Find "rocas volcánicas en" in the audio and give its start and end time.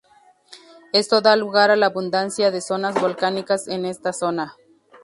2.59-3.85